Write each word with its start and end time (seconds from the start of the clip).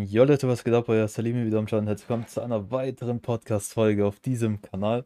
Jo 0.00 0.22
Leute, 0.22 0.46
was 0.46 0.62
geht 0.62 0.74
ab? 0.74 0.88
Euer 0.88 1.08
Salimi 1.08 1.44
wieder 1.44 1.58
am 1.58 1.66
Start. 1.66 1.84
Herzlich 1.84 2.08
willkommen 2.08 2.28
zu 2.28 2.40
einer 2.40 2.70
weiteren 2.70 3.20
Podcast-Folge 3.20 4.06
auf 4.06 4.20
diesem 4.20 4.62
Kanal. 4.62 5.04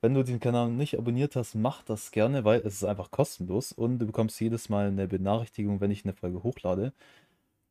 Wenn 0.00 0.14
du 0.14 0.24
den 0.24 0.40
Kanal 0.40 0.68
nicht 0.68 0.98
abonniert 0.98 1.36
hast, 1.36 1.54
mach 1.54 1.84
das 1.84 2.10
gerne, 2.10 2.42
weil 2.44 2.58
es 2.62 2.74
ist 2.74 2.84
einfach 2.84 3.12
kostenlos 3.12 3.70
und 3.70 4.00
du 4.00 4.06
bekommst 4.06 4.40
jedes 4.40 4.68
Mal 4.68 4.88
eine 4.88 5.06
Benachrichtigung, 5.06 5.80
wenn 5.80 5.92
ich 5.92 6.04
eine 6.04 6.12
Folge 6.12 6.42
hochlade. 6.42 6.92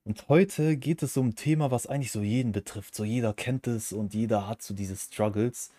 Und 0.05 0.29
heute 0.29 0.77
geht 0.77 1.03
es 1.03 1.17
um 1.17 1.27
ein 1.27 1.35
Thema, 1.35 1.71
was 1.71 1.87
eigentlich 1.87 2.13
so 2.13 2.21
jeden 2.21 2.53
betrifft. 2.53 2.95
So 2.95 3.03
jeder 3.03 3.33
kennt 3.33 3.67
es 3.67 3.91
und 3.91 4.13
jeder 4.13 4.47
hat 4.47 4.61
so 4.61 4.73
diese 4.73 4.95
Struggles. 4.95 5.71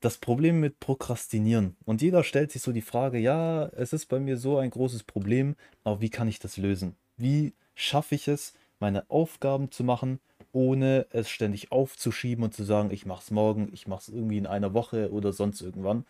Das 0.00 0.18
Problem 0.18 0.60
mit 0.60 0.80
Prokrastinieren. 0.80 1.76
Und 1.86 2.02
jeder 2.02 2.22
stellt 2.24 2.52
sich 2.52 2.60
so 2.60 2.72
die 2.72 2.82
Frage, 2.82 3.16
ja, 3.16 3.68
es 3.68 3.94
ist 3.94 4.04
bei 4.04 4.20
mir 4.20 4.36
so 4.36 4.58
ein 4.58 4.68
großes 4.68 5.04
Problem, 5.04 5.56
aber 5.82 6.02
wie 6.02 6.10
kann 6.10 6.28
ich 6.28 6.40
das 6.40 6.58
lösen? 6.58 6.94
Wie 7.16 7.54
schaffe 7.74 8.14
ich 8.14 8.28
es, 8.28 8.52
meine 8.78 9.08
Aufgaben 9.10 9.70
zu 9.70 9.84
machen, 9.84 10.20
ohne 10.52 11.06
es 11.10 11.28
ständig 11.28 11.72
aufzuschieben 11.72 12.44
und 12.44 12.54
zu 12.54 12.64
sagen, 12.64 12.90
ich 12.90 13.06
mache 13.06 13.22
es 13.22 13.30
morgen, 13.30 13.70
ich 13.72 13.86
mache 13.86 14.00
es 14.02 14.08
irgendwie 14.08 14.38
in 14.38 14.46
einer 14.46 14.74
Woche 14.74 15.10
oder 15.12 15.32
sonst 15.32 15.60
irgendwann. 15.60 16.04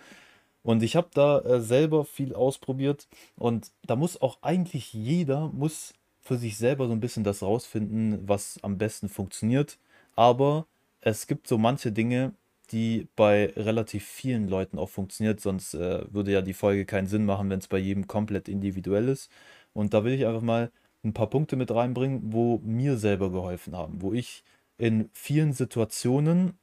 Und 0.62 0.82
ich 0.82 0.96
habe 0.96 1.08
da 1.14 1.40
äh, 1.40 1.60
selber 1.60 2.04
viel 2.04 2.34
ausprobiert 2.34 3.06
und 3.36 3.70
da 3.86 3.96
muss 3.96 4.20
auch 4.20 4.38
eigentlich 4.42 4.92
jeder 4.92 5.48
muss 5.48 5.94
für 6.22 6.36
sich 6.36 6.58
selber 6.58 6.88
so 6.88 6.92
ein 6.92 7.00
bisschen 7.00 7.24
das 7.24 7.42
rausfinden, 7.42 8.28
was 8.28 8.58
am 8.62 8.78
besten 8.78 9.08
funktioniert. 9.08 9.78
Aber 10.16 10.66
es 11.00 11.28
gibt 11.28 11.46
so 11.46 11.56
manche 11.56 11.92
Dinge, 11.92 12.32
die 12.72 13.06
bei 13.16 13.52
relativ 13.56 14.04
vielen 14.04 14.48
Leuten 14.48 14.78
auch 14.78 14.88
funktioniert, 14.88 15.40
sonst 15.40 15.74
äh, 15.74 16.04
würde 16.12 16.32
ja 16.32 16.42
die 16.42 16.52
Folge 16.52 16.84
keinen 16.84 17.06
Sinn 17.06 17.24
machen, 17.26 17.48
wenn 17.48 17.60
es 17.60 17.68
bei 17.68 17.78
jedem 17.78 18.08
komplett 18.08 18.48
individuell 18.48 19.08
ist. 19.08 19.30
Und 19.72 19.94
da 19.94 20.04
will 20.04 20.14
ich 20.14 20.26
einfach 20.26 20.42
mal 20.42 20.72
ein 21.06 21.14
paar 21.14 21.30
Punkte 21.30 21.56
mit 21.56 21.70
reinbringen, 21.70 22.32
wo 22.32 22.60
mir 22.64 22.96
selber 22.96 23.30
geholfen 23.30 23.76
haben, 23.76 24.02
wo 24.02 24.12
ich 24.12 24.42
in 24.78 25.08
vielen 25.12 25.52
Situationen 25.52 26.58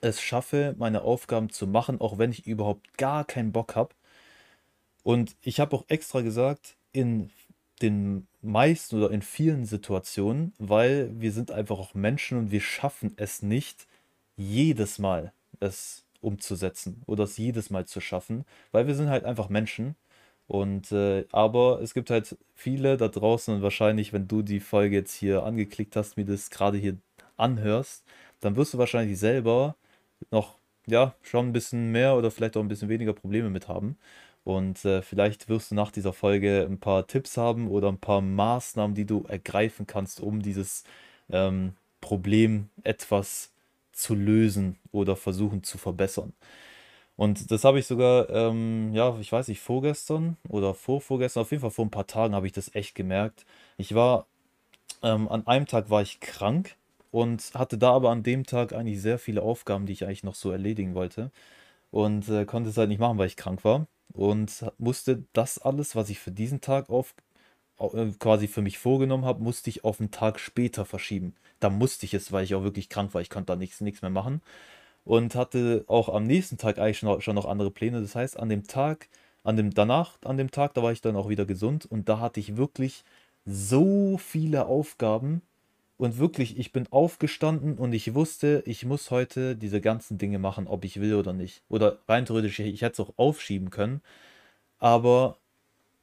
es 0.00 0.20
schaffe, 0.20 0.74
meine 0.78 1.02
Aufgaben 1.02 1.50
zu 1.50 1.66
machen, 1.66 2.00
auch 2.00 2.18
wenn 2.18 2.30
ich 2.30 2.46
überhaupt 2.46 2.96
gar 2.96 3.24
keinen 3.24 3.52
Bock 3.52 3.74
habe. 3.76 3.94
Und 5.02 5.36
ich 5.42 5.60
habe 5.60 5.76
auch 5.76 5.84
extra 5.88 6.20
gesagt, 6.20 6.76
in 6.92 7.30
den 7.82 8.26
meisten 8.42 8.96
oder 8.96 9.10
in 9.10 9.22
vielen 9.22 9.64
Situationen, 9.64 10.52
weil 10.58 11.10
wir 11.18 11.32
sind 11.32 11.50
einfach 11.50 11.78
auch 11.78 11.94
Menschen 11.94 12.38
und 12.38 12.50
wir 12.50 12.60
schaffen 12.60 13.12
es 13.16 13.42
nicht, 13.42 13.86
jedes 14.36 14.98
Mal 14.98 15.32
es 15.60 16.04
umzusetzen 16.20 17.02
oder 17.06 17.24
es 17.24 17.36
jedes 17.36 17.70
Mal 17.70 17.86
zu 17.86 18.00
schaffen, 18.00 18.44
weil 18.72 18.86
wir 18.86 18.94
sind 18.94 19.08
halt 19.08 19.24
einfach 19.24 19.48
Menschen 19.48 19.96
und 20.50 20.90
äh, 20.90 21.26
aber 21.30 21.80
es 21.80 21.94
gibt 21.94 22.10
halt 22.10 22.36
viele 22.56 22.96
da 22.96 23.06
draußen 23.06 23.54
und 23.54 23.62
wahrscheinlich, 23.62 24.12
wenn 24.12 24.26
du 24.26 24.42
die 24.42 24.58
Folge 24.58 24.96
jetzt 24.96 25.14
hier 25.14 25.44
angeklickt 25.44 25.94
hast, 25.94 26.16
mir 26.16 26.24
das 26.24 26.50
gerade 26.50 26.76
hier 26.76 26.96
anhörst, 27.36 28.04
dann 28.40 28.56
wirst 28.56 28.74
du 28.74 28.78
wahrscheinlich 28.78 29.16
selber 29.16 29.76
noch 30.32 30.56
ja 30.88 31.14
schon 31.22 31.48
ein 31.50 31.52
bisschen 31.52 31.92
mehr 31.92 32.16
oder 32.16 32.32
vielleicht 32.32 32.56
auch 32.56 32.62
ein 32.62 32.68
bisschen 32.68 32.88
weniger 32.88 33.12
Probleme 33.12 33.48
mit 33.48 33.68
haben. 33.68 33.96
Und 34.42 34.84
äh, 34.84 35.02
vielleicht 35.02 35.48
wirst 35.48 35.70
du 35.70 35.76
nach 35.76 35.92
dieser 35.92 36.12
Folge 36.12 36.66
ein 36.68 36.80
paar 36.80 37.06
Tipps 37.06 37.36
haben 37.36 37.68
oder 37.68 37.88
ein 37.88 37.98
paar 38.00 38.20
Maßnahmen, 38.20 38.96
die 38.96 39.06
du 39.06 39.24
ergreifen 39.28 39.86
kannst, 39.86 40.20
um 40.20 40.42
dieses 40.42 40.82
ähm, 41.30 41.74
Problem 42.00 42.70
etwas 42.82 43.52
zu 43.92 44.16
lösen 44.16 44.78
oder 44.90 45.14
versuchen 45.14 45.62
zu 45.62 45.78
verbessern. 45.78 46.32
Und 47.20 47.50
das 47.50 47.64
habe 47.64 47.78
ich 47.78 47.86
sogar, 47.86 48.30
ähm, 48.30 48.94
ja, 48.94 49.14
ich 49.20 49.30
weiß 49.30 49.48
nicht, 49.48 49.60
vorgestern 49.60 50.38
oder 50.48 50.72
vorvorgestern, 50.72 51.42
auf 51.42 51.50
jeden 51.50 51.60
Fall 51.60 51.70
vor 51.70 51.84
ein 51.84 51.90
paar 51.90 52.06
Tagen 52.06 52.34
habe 52.34 52.46
ich 52.46 52.54
das 52.54 52.74
echt 52.74 52.94
gemerkt. 52.94 53.44
Ich 53.76 53.94
war, 53.94 54.26
ähm, 55.02 55.28
an 55.28 55.46
einem 55.46 55.66
Tag 55.66 55.90
war 55.90 56.00
ich 56.00 56.20
krank 56.20 56.76
und 57.10 57.52
hatte 57.54 57.76
da 57.76 57.92
aber 57.92 58.10
an 58.10 58.22
dem 58.22 58.46
Tag 58.46 58.72
eigentlich 58.72 59.02
sehr 59.02 59.18
viele 59.18 59.42
Aufgaben, 59.42 59.84
die 59.84 59.92
ich 59.92 60.04
eigentlich 60.04 60.24
noch 60.24 60.34
so 60.34 60.50
erledigen 60.50 60.94
wollte. 60.94 61.30
Und 61.90 62.28
äh, 62.30 62.46
konnte 62.46 62.70
es 62.70 62.78
halt 62.78 62.88
nicht 62.88 63.00
machen, 63.00 63.18
weil 63.18 63.28
ich 63.28 63.36
krank 63.36 63.64
war. 63.64 63.86
Und 64.14 64.64
musste 64.78 65.24
das 65.34 65.58
alles, 65.58 65.96
was 65.96 66.10
ich 66.10 66.20
für 66.20 66.32
diesen 66.32 66.62
Tag 66.62 66.90
auf, 66.90 67.14
äh, 67.80 68.12
quasi 68.18 68.48
für 68.48 68.62
mich 68.62 68.78
vorgenommen 68.78 69.26
habe, 69.26 69.42
musste 69.42 69.70
ich 69.70 69.84
auf 69.84 70.00
einen 70.00 70.10
Tag 70.10 70.40
später 70.40 70.86
verschieben. 70.86 71.34
Da 71.60 71.70
musste 71.70 72.06
ich 72.06 72.14
es, 72.14 72.32
weil 72.32 72.44
ich 72.44 72.54
auch 72.54 72.62
wirklich 72.64 72.88
krank 72.88 73.14
war. 73.14 73.20
Ich 73.20 73.30
konnte 73.30 73.52
da 73.52 73.56
nichts, 73.56 73.82
nichts 73.82 74.02
mehr 74.02 74.10
machen 74.10 74.40
und 75.04 75.34
hatte 75.34 75.84
auch 75.88 76.08
am 76.08 76.24
nächsten 76.24 76.58
Tag 76.58 76.78
eigentlich 76.78 76.98
schon, 76.98 77.34
noch 77.34 77.46
andere 77.46 77.70
Pläne. 77.70 78.00
Das 78.00 78.14
heißt, 78.14 78.38
an 78.38 78.48
dem 78.48 78.66
Tag, 78.66 79.08
an 79.44 79.56
dem 79.56 79.70
danach, 79.72 80.18
an 80.24 80.36
dem 80.36 80.50
Tag, 80.50 80.74
da 80.74 80.82
war 80.82 80.92
ich 80.92 81.00
dann 81.00 81.16
auch 81.16 81.28
wieder 81.28 81.46
gesund 81.46 81.86
und 81.86 82.08
da 82.08 82.20
hatte 82.20 82.40
ich 82.40 82.56
wirklich 82.56 83.04
so 83.46 84.18
viele 84.18 84.66
Aufgaben 84.66 85.42
und 85.98 86.18
wirklich, 86.18 86.58
ich 86.58 86.72
bin 86.72 86.86
aufgestanden 86.90 87.78
und 87.78 87.92
ich 87.92 88.14
wusste, 88.14 88.62
ich 88.66 88.84
muss 88.86 89.10
heute 89.10 89.56
diese 89.56 89.80
ganzen 89.80 90.18
Dinge 90.18 90.38
machen, 90.38 90.66
ob 90.66 90.84
ich 90.84 91.00
will 91.00 91.14
oder 91.14 91.32
nicht. 91.32 91.62
Oder 91.68 91.98
rein 92.08 92.26
theoretisch, 92.26 92.58
ich 92.60 92.82
hätte 92.82 93.02
es 93.02 93.08
auch 93.08 93.14
aufschieben 93.18 93.70
können, 93.70 94.02
aber 94.78 95.38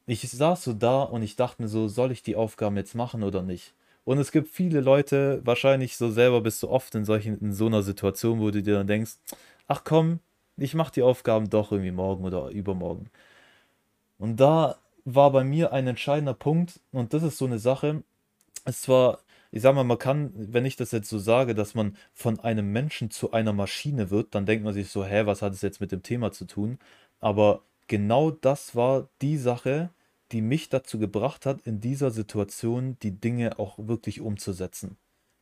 ich 0.08 0.30
saß 0.30 0.64
so 0.64 0.74
da 0.74 1.04
und 1.04 1.24
ich 1.24 1.36
dachte 1.38 1.62
mir 1.64 1.70
so, 1.70 1.88
soll 1.90 2.12
ich 2.12 2.24
die 2.24 2.36
Aufgaben 2.38 2.78
jetzt 2.78 2.96
machen 2.96 3.24
oder 3.24 3.44
nicht? 3.44 3.76
Und 4.08 4.20
es 4.20 4.32
gibt 4.32 4.48
viele 4.48 4.80
Leute, 4.80 5.42
wahrscheinlich 5.44 5.98
so 5.98 6.10
selber 6.10 6.40
bist 6.40 6.64
du 6.64 6.70
oft 6.70 6.96
in 6.96 7.04
solchen, 7.04 7.38
in 7.40 7.52
so 7.52 7.66
einer 7.66 7.84
Situation, 7.84 8.40
wo 8.40 8.52
du 8.52 8.64
dir 8.64 8.76
dann 8.76 8.88
denkst, 8.88 9.18
ach 9.68 9.84
komm, 9.84 10.22
ich 10.56 10.76
mach 10.76 10.92
die 10.92 11.02
Aufgaben 11.02 11.50
doch 11.50 11.74
irgendwie 11.74 11.92
morgen 11.92 12.24
oder 12.24 12.48
übermorgen. 12.48 13.10
Und 14.18 14.38
da 14.40 14.78
war 15.04 15.32
bei 15.34 15.44
mir 15.44 15.74
ein 15.74 15.88
entscheidender 15.88 16.34
Punkt, 16.34 16.80
und 16.94 17.14
das 17.14 17.22
ist 17.22 17.38
so 17.38 17.48
eine 17.48 17.60
Sache, 17.60 18.02
es 18.64 18.88
war, 18.88 19.20
ich 19.52 19.62
sag 19.62 19.76
mal, 19.76 19.84
man 19.84 19.98
kann, 20.00 20.32
wenn 20.36 20.64
ich 20.66 20.78
das 20.78 20.92
jetzt 20.92 21.10
so 21.10 21.20
sage, 21.20 21.54
dass 21.54 21.76
man 21.76 21.98
von 22.14 22.40
einem 22.40 22.72
Menschen 22.72 23.12
zu 23.12 23.34
einer 23.34 23.52
Maschine 23.52 24.10
wird, 24.10 24.34
dann 24.36 24.46
denkt 24.46 24.64
man 24.64 24.74
sich 24.74 24.90
so, 24.90 25.04
hä, 25.04 25.26
was 25.26 25.42
hat 25.42 25.52
es 25.52 25.62
jetzt 25.62 25.82
mit 25.82 25.92
dem 25.92 26.02
Thema 26.02 26.32
zu 26.32 26.46
tun? 26.46 26.80
Aber 27.20 27.64
genau 27.88 28.32
das 28.32 28.74
war 28.74 29.10
die 29.22 29.38
Sache, 29.38 29.90
die 30.32 30.42
mich 30.42 30.70
dazu 30.70 31.00
gebracht 31.00 31.46
hat, 31.46 31.62
in 31.62 31.80
dieser 31.80 32.12
Situation 32.12 32.98
die 33.02 33.20
Dinge 33.20 33.60
auch 33.60 33.78
wirklich 33.78 34.22
umzusetzen. 34.22 34.98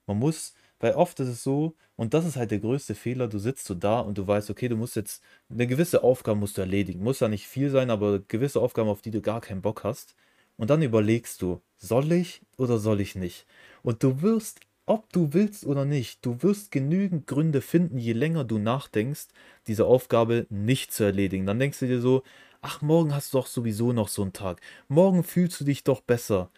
Man 0.07 0.19
muss, 0.19 0.53
weil 0.79 0.94
oft 0.94 1.19
ist 1.19 1.28
es 1.29 1.44
so, 1.44 1.75
und 1.96 2.13
das 2.13 2.25
ist 2.25 2.35
halt 2.35 2.51
der 2.51 2.59
größte 2.59 2.95
Fehler, 2.95 3.28
du 3.28 3.40
sitzt 3.40 3.66
so 3.66 3.74
da 3.74 4.00
und 4.01 4.18
du 4.18 4.28
weißt, 4.28 4.50
okay, 4.50 4.68
du 4.68 4.75
musst 4.75 4.95
jetzt 4.95 5.24
eine 5.50 5.68
gewisse 5.68 6.03
Aufgabe 6.03 6.40
musst 6.40 6.57
du 6.57 6.62
erledigen. 6.62 7.03
Muss 7.03 7.19
ja 7.22 7.28
nicht 7.28 7.47
viel 7.47 7.69
sein, 7.69 7.90
aber 7.90 8.19
gewisse 8.19 8.59
Aufgaben, 8.62 8.90
auf 8.90 9.01
die 9.01 9.12
du 9.12 9.22
gar 9.22 9.41
keinen 9.41 9.62
Bock 9.62 9.84
hast. 9.84 10.16
Und 10.57 10.69
dann 10.69 10.81
überlegst 10.81 11.41
du, 11.41 11.62
soll 11.78 12.12
ich 12.12 12.41
oder 12.57 12.78
soll 12.78 13.01
ich 13.01 13.16
nicht? 13.16 13.45
Und 13.84 14.03
du 14.03 14.22
wirst, 14.22 14.59
ob 14.85 15.12
du 15.12 15.34
willst 15.34 15.66
oder 15.66 15.85
nicht, 15.85 16.25
du 16.25 16.41
wirst 16.44 16.72
genügend 16.72 17.28
Gründe 17.28 17.62
finden, 17.62 17.97
je 17.97 18.13
länger 18.13 18.44
du 18.44 18.59
nachdenkst, 18.59 19.28
diese 19.68 19.85
Aufgabe 19.85 20.45
nicht 20.50 20.94
zu 20.94 21.03
erledigen. 21.03 21.45
Dann 21.45 21.59
denkst 21.59 21.79
du 21.79 21.88
dir 21.88 22.01
so, 22.01 22.24
ach, 22.66 22.81
morgen 22.81 23.14
hast 23.14 23.34
du 23.34 23.38
doch 23.38 23.46
sowieso 23.46 23.94
noch 23.94 24.08
so 24.08 24.24
einen 24.24 24.34
Tag. 24.34 24.59
Morgen 24.88 25.24
fühlst 25.24 25.59
du 25.59 25.66
dich 25.66 25.84
doch 25.84 26.02
besser. 26.02 26.50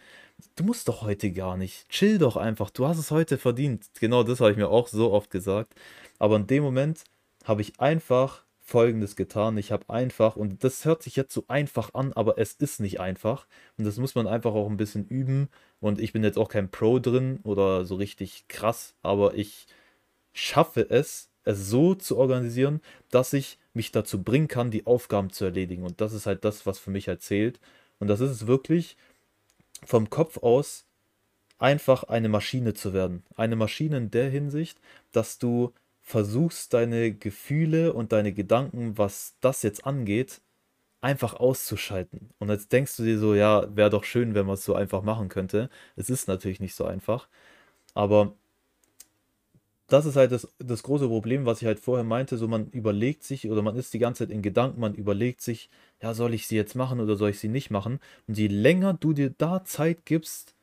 Du 0.56 0.64
musst 0.64 0.88
doch 0.88 1.02
heute 1.02 1.30
gar 1.32 1.58
nicht. 1.58 1.86
Chill 1.90 2.16
doch 2.16 2.38
einfach. 2.38 2.70
Du 2.70 2.86
hast 2.86 2.98
es 2.98 3.10
heute 3.10 3.36
verdient. 3.36 3.90
Genau 4.00 4.22
das 4.22 4.40
habe 4.40 4.50
ich 4.50 4.56
mir 4.56 4.70
auch 4.70 4.88
so 4.88 5.12
oft 5.12 5.30
gesagt. 5.30 5.74
Aber 6.18 6.36
in 6.36 6.46
dem 6.46 6.62
Moment 6.62 7.04
habe 7.44 7.60
ich 7.60 7.78
einfach 7.78 8.44
Folgendes 8.58 9.16
getan. 9.16 9.58
Ich 9.58 9.70
habe 9.70 9.84
einfach, 9.90 10.36
und 10.36 10.64
das 10.64 10.86
hört 10.86 11.02
sich 11.02 11.14
jetzt 11.14 11.34
so 11.34 11.44
einfach 11.48 11.92
an, 11.92 12.14
aber 12.14 12.38
es 12.38 12.54
ist 12.54 12.80
nicht 12.80 13.00
einfach. 13.00 13.46
Und 13.76 13.84
das 13.84 13.98
muss 13.98 14.14
man 14.14 14.26
einfach 14.26 14.54
auch 14.54 14.70
ein 14.70 14.78
bisschen 14.78 15.06
üben. 15.06 15.50
Und 15.78 16.00
ich 16.00 16.14
bin 16.14 16.24
jetzt 16.24 16.38
auch 16.38 16.48
kein 16.48 16.70
Pro 16.70 17.00
drin 17.00 17.40
oder 17.42 17.84
so 17.84 17.96
richtig 17.96 18.48
krass, 18.48 18.94
aber 19.02 19.34
ich 19.34 19.66
schaffe 20.32 20.88
es, 20.88 21.27
es 21.48 21.70
so 21.70 21.94
zu 21.94 22.18
organisieren, 22.18 22.80
dass 23.10 23.32
ich 23.32 23.58
mich 23.72 23.90
dazu 23.90 24.22
bringen 24.22 24.48
kann, 24.48 24.70
die 24.70 24.86
Aufgaben 24.86 25.30
zu 25.30 25.46
erledigen. 25.46 25.82
Und 25.82 26.00
das 26.00 26.12
ist 26.12 26.26
halt 26.26 26.44
das, 26.44 26.66
was 26.66 26.78
für 26.78 26.90
mich 26.90 27.08
halt 27.08 27.22
zählt. 27.22 27.58
Und 27.98 28.08
das 28.08 28.20
ist 28.20 28.30
es 28.30 28.46
wirklich 28.46 28.96
vom 29.84 30.10
Kopf 30.10 30.38
aus 30.38 30.84
einfach 31.58 32.04
eine 32.04 32.28
Maschine 32.28 32.74
zu 32.74 32.92
werden. 32.92 33.24
Eine 33.34 33.56
Maschine 33.56 33.96
in 33.96 34.10
der 34.10 34.28
Hinsicht, 34.28 34.78
dass 35.12 35.38
du 35.38 35.72
versuchst, 36.02 36.74
deine 36.74 37.12
Gefühle 37.12 37.94
und 37.94 38.12
deine 38.12 38.32
Gedanken, 38.32 38.98
was 38.98 39.34
das 39.40 39.62
jetzt 39.62 39.86
angeht, 39.86 40.42
einfach 41.00 41.34
auszuschalten. 41.34 42.30
Und 42.38 42.50
jetzt 42.50 42.72
denkst 42.72 42.96
du 42.96 43.04
dir 43.04 43.18
so, 43.18 43.34
ja, 43.34 43.74
wäre 43.74 43.90
doch 43.90 44.04
schön, 44.04 44.34
wenn 44.34 44.46
man 44.46 44.54
es 44.54 44.64
so 44.64 44.74
einfach 44.74 45.02
machen 45.02 45.30
könnte. 45.30 45.70
Es 45.96 46.10
ist 46.10 46.28
natürlich 46.28 46.60
nicht 46.60 46.74
so 46.74 46.84
einfach. 46.84 47.28
Aber 47.94 48.34
das 49.88 50.06
ist 50.06 50.16
halt 50.16 50.32
das, 50.32 50.48
das 50.58 50.82
große 50.82 51.08
Problem, 51.08 51.46
was 51.46 51.62
ich 51.62 51.66
halt 51.66 51.80
vorher 51.80 52.04
meinte, 52.04 52.36
so 52.36 52.46
man 52.46 52.68
überlegt 52.70 53.24
sich 53.24 53.50
oder 53.50 53.62
man 53.62 53.76
ist 53.76 53.94
die 53.94 53.98
ganze 53.98 54.24
Zeit 54.24 54.34
in 54.34 54.42
Gedanken, 54.42 54.80
man 54.80 54.94
überlegt 54.94 55.40
sich, 55.40 55.70
ja, 56.02 56.14
soll 56.14 56.34
ich 56.34 56.46
sie 56.46 56.56
jetzt 56.56 56.74
machen 56.74 57.00
oder 57.00 57.16
soll 57.16 57.30
ich 57.30 57.40
sie 57.40 57.48
nicht 57.48 57.70
machen? 57.70 57.98
Und 58.26 58.38
je 58.38 58.48
länger 58.48 58.94
du 58.94 59.12
dir 59.14 59.30
da 59.30 59.64
Zeit 59.64 60.04
gibst, 60.04 60.54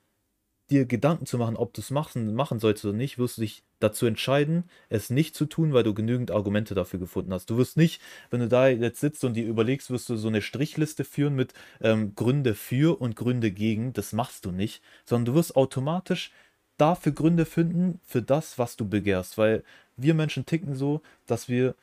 dir 0.69 0.85
Gedanken 0.85 1.25
zu 1.25 1.37
machen, 1.37 1.57
ob 1.57 1.73
du 1.73 1.81
es 1.81 1.91
machen, 1.91 2.33
machen 2.33 2.59
sollst 2.59 2.85
oder 2.85 2.93
nicht, 2.93 3.17
wirst 3.19 3.37
du 3.37 3.41
dich 3.41 3.63
dazu 3.79 4.05
entscheiden, 4.05 4.63
es 4.89 5.09
nicht 5.09 5.35
zu 5.35 5.45
tun, 5.45 5.73
weil 5.73 5.83
du 5.83 5.93
genügend 5.93 6.31
Argumente 6.31 6.73
dafür 6.73 6.99
gefunden 6.99 7.33
hast. 7.33 7.49
Du 7.49 7.57
wirst 7.57 7.77
nicht, 7.77 8.01
wenn 8.31 8.39
du 8.39 8.47
da 8.47 8.67
jetzt 8.67 8.99
sitzt 8.99 9.23
und 9.23 9.33
dir 9.35 9.45
überlegst, 9.45 9.91
wirst 9.91 10.09
du 10.09 10.17
so 10.17 10.27
eine 10.27 10.41
Strichliste 10.41 11.03
führen 11.03 11.35
mit 11.35 11.53
ähm, 11.81 12.15
Gründe 12.15 12.55
für 12.55 12.99
und 12.99 13.15
Gründe 13.15 13.51
gegen. 13.51 13.93
Das 13.93 14.13
machst 14.13 14.45
du 14.45 14.51
nicht, 14.51 14.81
sondern 15.05 15.25
du 15.25 15.35
wirst 15.35 15.55
automatisch 15.55 16.31
dafür 16.77 17.11
Gründe 17.11 17.45
finden 17.45 17.99
für 18.05 18.21
das, 18.21 18.57
was 18.57 18.75
du 18.75 18.87
begehrst. 18.87 19.37
Weil 19.37 19.63
wir 19.97 20.13
Menschen 20.13 20.45
ticken 20.45 20.75
so, 20.75 21.01
dass 21.25 21.49
wir 21.49 21.75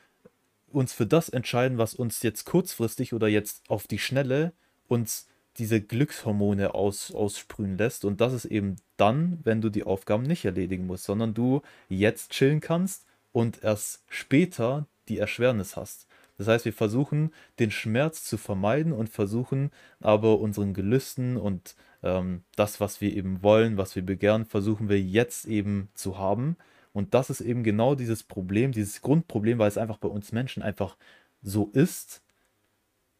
uns 0.71 0.93
für 0.93 1.05
das 1.05 1.29
entscheiden, 1.29 1.77
was 1.77 1.93
uns 1.93 2.21
jetzt 2.23 2.45
kurzfristig 2.45 3.13
oder 3.13 3.27
jetzt 3.27 3.61
auf 3.69 3.87
die 3.87 3.99
Schnelle 3.99 4.53
uns 4.87 5.27
diese 5.57 5.81
Glückshormone 5.81 6.73
aus, 6.73 7.13
aussprühen 7.13 7.77
lässt. 7.77 8.05
Und 8.05 8.21
das 8.21 8.33
ist 8.33 8.45
eben 8.45 8.77
dann, 8.97 9.39
wenn 9.43 9.61
du 9.61 9.69
die 9.69 9.83
Aufgaben 9.83 10.23
nicht 10.23 10.45
erledigen 10.45 10.87
musst, 10.87 11.03
sondern 11.03 11.33
du 11.33 11.61
jetzt 11.89 12.31
chillen 12.31 12.59
kannst 12.59 13.05
und 13.31 13.63
erst 13.63 14.03
später 14.09 14.87
die 15.07 15.19
Erschwernis 15.19 15.75
hast. 15.75 16.07
Das 16.37 16.47
heißt, 16.47 16.65
wir 16.65 16.73
versuchen 16.73 17.31
den 17.59 17.71
Schmerz 17.71 18.23
zu 18.23 18.37
vermeiden 18.37 18.91
und 18.93 19.09
versuchen 19.09 19.71
aber 19.99 20.39
unseren 20.39 20.73
Gelüsten 20.73 21.37
und 21.37 21.75
ähm, 22.01 22.43
das, 22.55 22.79
was 22.79 23.01
wir 23.01 23.15
eben 23.15 23.43
wollen, 23.43 23.77
was 23.77 23.95
wir 23.95 24.05
begehren, 24.05 24.45
versuchen 24.45 24.89
wir 24.89 25.01
jetzt 25.01 25.45
eben 25.45 25.89
zu 25.93 26.17
haben. 26.17 26.57
Und 26.91 27.13
das 27.13 27.29
ist 27.29 27.41
eben 27.41 27.63
genau 27.63 27.95
dieses 27.95 28.23
Problem, 28.23 28.71
dieses 28.71 29.01
Grundproblem, 29.01 29.59
weil 29.59 29.67
es 29.67 29.77
einfach 29.77 29.97
bei 29.97 30.07
uns 30.09 30.31
Menschen 30.31 30.63
einfach 30.63 30.97
so 31.41 31.69
ist. 31.73 32.21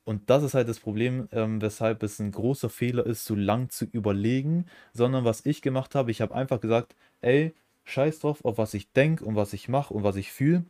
Und 0.05 0.29
das 0.29 0.43
ist 0.43 0.53
halt 0.53 0.67
das 0.67 0.79
Problem, 0.79 1.29
ähm, 1.31 1.61
weshalb 1.61 2.03
es 2.03 2.19
ein 2.19 2.31
großer 2.31 2.69
Fehler 2.69 3.05
ist, 3.05 3.25
so 3.25 3.35
lang 3.35 3.69
zu 3.69 3.85
überlegen, 3.85 4.65
sondern 4.93 5.23
was 5.23 5.45
ich 5.45 5.61
gemacht 5.61 5.95
habe, 5.95 6.11
ich 6.11 6.21
habe 6.21 6.35
einfach 6.35 6.59
gesagt, 6.59 6.95
ey, 7.21 7.53
scheiß 7.85 8.19
drauf, 8.19 8.43
auf 8.43 8.57
was 8.57 8.73
ich 8.73 8.91
denke 8.91 9.23
und 9.25 9.35
was 9.35 9.53
ich 9.53 9.69
mache 9.69 9.93
und 9.93 10.03
was 10.03 10.15
ich 10.17 10.31
fühle 10.31 10.65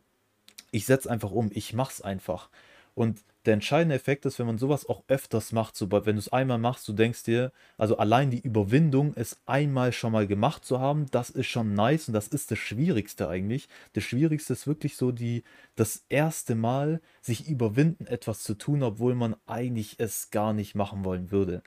ich 0.74 0.86
setze 0.86 1.08
einfach 1.08 1.30
um, 1.30 1.50
ich 1.54 1.72
mache 1.72 1.92
es 1.92 2.02
einfach. 2.02 2.50
Und 2.96 3.20
der 3.44 3.54
entscheidende 3.54 3.94
Effekt 3.94 4.24
ist, 4.26 4.38
wenn 4.38 4.46
man 4.46 4.58
sowas 4.58 4.88
auch 4.88 5.04
öfters 5.06 5.52
macht, 5.52 5.76
so, 5.76 5.90
wenn 5.90 6.16
du 6.16 6.18
es 6.18 6.32
einmal 6.32 6.58
machst, 6.58 6.88
du 6.88 6.92
denkst 6.92 7.24
dir, 7.24 7.52
also 7.78 7.98
allein 7.98 8.30
die 8.30 8.40
Überwindung, 8.40 9.12
es 9.14 9.38
einmal 9.46 9.92
schon 9.92 10.12
mal 10.12 10.26
gemacht 10.26 10.64
zu 10.64 10.80
haben, 10.80 11.06
das 11.12 11.30
ist 11.30 11.46
schon 11.46 11.74
nice 11.74 12.08
und 12.08 12.14
das 12.14 12.28
ist 12.28 12.50
das 12.50 12.58
Schwierigste 12.58 13.28
eigentlich. 13.28 13.68
Das 13.92 14.02
Schwierigste 14.02 14.54
ist 14.54 14.66
wirklich 14.66 14.96
so 14.96 15.12
die, 15.12 15.44
das 15.76 16.04
erste 16.08 16.54
Mal 16.56 17.00
sich 17.20 17.48
überwinden, 17.48 18.06
etwas 18.06 18.42
zu 18.42 18.54
tun, 18.54 18.82
obwohl 18.82 19.14
man 19.14 19.36
eigentlich 19.46 19.96
es 19.98 20.30
gar 20.30 20.52
nicht 20.52 20.74
machen 20.74 21.04
wollen 21.04 21.30
würde. 21.30 21.62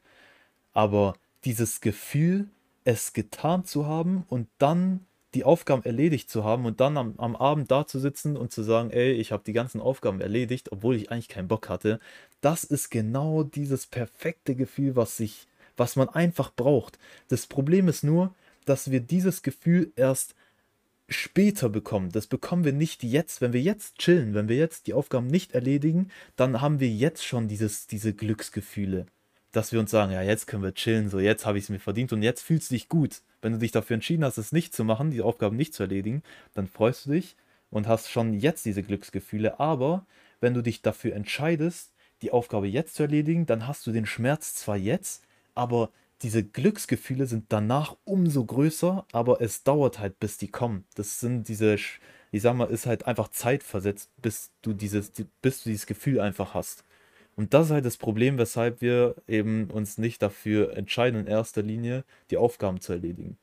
Aber 0.74 1.14
dieses 1.46 1.80
Gefühl, 1.80 2.50
es 2.84 3.14
getan 3.14 3.64
zu 3.64 3.86
haben 3.86 4.26
und 4.28 4.48
dann 4.58 5.07
die 5.34 5.44
Aufgaben 5.44 5.84
erledigt 5.84 6.30
zu 6.30 6.44
haben 6.44 6.66
und 6.66 6.80
dann 6.80 6.98
am, 6.98 7.16
am 7.18 7.36
Abend 7.36 7.70
da 7.70 7.86
zu 7.86 8.00
sitzen 8.00 8.38
und 8.38 8.52
zu 8.52 8.64
sagen, 8.64 8.92
ey, 8.92 9.14
ich 9.14 9.32
habe 9.32 9.44
die 9.46 9.54
ganzen 9.54 9.82
Aufgaben 9.82 10.22
erledigt, 10.22 10.72
obwohl 10.72 10.96
ich 10.96 11.12
eigentlich 11.12 11.28
keinen 11.28 11.48
Bock 11.48 11.70
hatte, 11.70 12.00
das 12.42 12.64
ist 12.64 12.90
genau 12.90 13.44
dieses 13.44 13.88
perfekte 13.88 14.56
Gefühl, 14.56 14.96
was 14.96 15.18
sich, 15.18 15.48
was 15.76 15.96
man 15.96 16.10
einfach 16.10 16.54
braucht. 16.54 16.98
Das 17.28 17.46
Problem 17.48 17.88
ist 17.88 18.04
nur, 18.04 18.34
dass 18.66 18.92
wir 18.92 19.00
dieses 19.00 19.44
Gefühl 19.44 19.92
erst 19.96 20.36
später 21.10 21.70
bekommen. 21.70 22.12
Das 22.12 22.28
bekommen 22.28 22.66
wir 22.66 22.74
nicht 22.74 23.04
jetzt. 23.04 23.42
Wenn 23.42 23.54
wir 23.54 23.62
jetzt 23.62 23.98
chillen, 23.98 24.34
wenn 24.34 24.50
wir 24.50 24.58
jetzt 24.58 24.88
die 24.88 24.94
Aufgaben 24.94 25.28
nicht 25.28 25.54
erledigen, 25.54 26.10
dann 26.36 26.62
haben 26.62 26.80
wir 26.80 26.90
jetzt 26.90 27.26
schon 27.26 27.48
dieses, 27.48 27.88
diese 27.88 28.14
Glücksgefühle 28.14 29.06
dass 29.58 29.72
wir 29.72 29.80
uns 29.80 29.90
sagen, 29.90 30.12
ja, 30.12 30.22
jetzt 30.22 30.46
können 30.46 30.62
wir 30.62 30.76
chillen, 30.76 31.10
so 31.10 31.20
jetzt 31.20 31.48
habe 31.48 31.58
ich 31.58 31.64
es 31.64 31.70
mir 31.70 31.80
verdient 31.80 32.14
und 32.14 32.22
jetzt 32.22 32.44
fühlst 32.44 32.70
du 32.70 32.76
dich 32.76 32.90
gut. 32.90 33.22
Wenn 33.42 33.54
du 33.54 33.58
dich 33.58 33.72
dafür 33.72 33.96
entschieden 33.96 34.24
hast, 34.24 34.38
es 34.38 34.52
nicht 34.52 34.76
zu 34.76 34.84
machen, 34.84 35.10
die 35.10 35.22
Aufgaben 35.22 35.58
nicht 35.58 35.74
zu 35.74 35.82
erledigen, 35.82 36.22
dann 36.54 36.68
freust 36.68 37.08
du 37.08 37.12
dich 37.12 37.36
und 37.72 37.88
hast 37.88 38.12
schon 38.12 38.36
jetzt 38.36 38.66
diese 38.66 38.84
Glücksgefühle. 38.84 39.60
Aber 39.60 40.06
wenn 40.42 40.54
du 40.54 40.62
dich 40.62 40.84
dafür 40.84 41.16
entscheidest, 41.16 41.92
die 42.22 42.32
Aufgabe 42.32 42.68
jetzt 42.68 42.94
zu 42.94 43.04
erledigen, 43.04 43.48
dann 43.48 43.68
hast 43.68 43.88
du 43.88 43.92
den 43.92 44.06
Schmerz 44.06 44.54
zwar 44.54 44.78
jetzt, 44.78 45.24
aber 45.56 45.90
diese 46.22 46.44
Glücksgefühle 46.44 47.26
sind 47.26 47.46
danach 47.50 47.96
umso 48.04 48.46
größer, 48.46 49.06
aber 49.12 49.42
es 49.42 49.64
dauert 49.64 49.98
halt, 49.98 50.20
bis 50.20 50.38
die 50.38 50.50
kommen. 50.50 50.86
Das 50.94 51.20
sind 51.20 51.48
diese, 51.48 51.76
ich 52.32 52.42
sag 52.42 52.56
mal, 52.56 52.70
ist 52.70 52.86
halt 52.86 53.08
einfach 53.08 53.30
zeitversetzt, 53.30 54.12
bis 54.22 54.52
du 54.62 54.74
dieses, 54.74 55.12
bis 55.42 55.64
du 55.64 55.70
dieses 55.70 55.88
Gefühl 55.88 56.20
einfach 56.20 56.54
hast. 56.54 56.84
Und 57.38 57.54
das 57.54 57.68
ist 57.68 57.72
halt 57.72 57.86
das 57.86 57.98
Problem, 57.98 58.38
weshalb 58.40 58.82
wir 58.82 59.16
eben 59.28 59.70
uns 59.70 59.98
nicht 59.98 60.22
dafür 60.24 60.76
entscheiden, 60.76 61.22
in 61.22 61.28
erster 61.28 61.62
Linie 61.62 62.04
die 62.32 62.38
Aufgaben 62.38 62.82
zu 62.82 62.94
erledigen. 62.94 63.38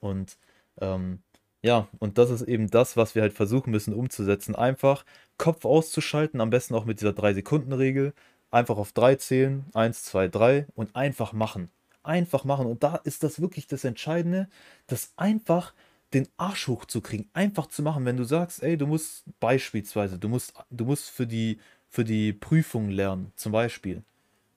Und 0.00 0.38
ähm, 0.80 1.20
ja, 1.62 1.88
und 1.98 2.16
das 2.18 2.30
ist 2.30 2.42
eben 2.42 2.68
das, 2.68 2.96
was 2.96 3.14
wir 3.14 3.22
halt 3.22 3.34
versuchen 3.34 3.70
müssen 3.70 3.92
umzusetzen. 3.94 4.56
Einfach 4.56 5.04
Kopf 5.36 5.66
auszuschalten, 5.66 6.40
am 6.40 6.50
besten 6.50 6.74
auch 6.74 6.86
mit 6.86 7.00
dieser 7.00 7.12
3-Sekunden-Regel. 7.12 8.14
Einfach 8.50 8.78
auf 8.78 8.92
3 8.92 9.16
zählen, 9.16 9.66
1, 9.74 10.04
2, 10.04 10.28
3 10.28 10.66
und 10.74 10.96
einfach 10.96 11.34
machen. 11.34 11.70
Einfach 12.02 12.44
machen. 12.44 12.66
Und 12.66 12.82
da 12.82 12.96
ist 12.96 13.22
das 13.22 13.40
wirklich 13.42 13.66
das 13.66 13.84
Entscheidende, 13.84 14.48
das 14.86 15.12
einfach 15.16 15.74
den 16.14 16.28
Arsch 16.38 16.66
hochzukriegen, 16.66 17.28
einfach 17.34 17.66
zu 17.66 17.82
machen. 17.82 18.06
Wenn 18.06 18.16
du 18.16 18.24
sagst, 18.24 18.62
ey, 18.62 18.78
du 18.78 18.86
musst 18.86 19.24
beispielsweise, 19.38 20.18
du 20.18 20.28
musst, 20.28 20.54
du 20.70 20.84
musst 20.86 21.10
für 21.10 21.26
die 21.26 21.58
für 21.92 22.04
die 22.04 22.32
Prüfung 22.32 22.88
lernen, 22.88 23.32
zum 23.36 23.52
Beispiel, 23.52 24.02